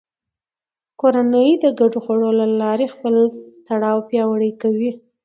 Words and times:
کورنۍ 0.99 1.49
د 1.63 1.65
ګډو 1.79 1.99
خوړو 2.03 2.29
له 2.39 2.45
لارې 2.61 2.87
خپل 2.95 3.13
تړاو 3.67 3.99
پیاوړی 4.09 4.51
کوي 4.61 4.91